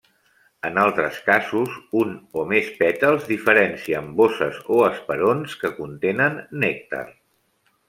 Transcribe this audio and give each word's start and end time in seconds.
En 0.69 0.77
altres 0.83 1.19
casos, 1.27 1.75
un 1.99 2.15
o 2.43 2.45
més 2.53 2.71
pètals 2.79 3.29
diferencien 3.33 4.09
bosses 4.23 4.59
o 4.79 4.81
esperons 4.89 5.57
que 5.63 5.75
contenen 5.83 6.43
nèctar. 6.67 7.07